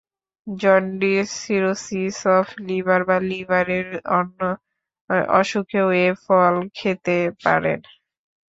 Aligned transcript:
Jaundice, 0.47 1.27
cirrhosis 1.41 2.17
of 2.35 2.47
liver 2.67 3.01
বা 3.09 3.17
লিভারের 3.29 3.87
অন্য 4.17 4.39
অসুখেও 5.39 5.87
এ 5.99 6.17
ফল 6.23 6.55
খেতে 6.77 7.15
পারেন। 7.43 7.79